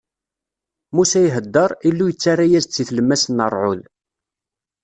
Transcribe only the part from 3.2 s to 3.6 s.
n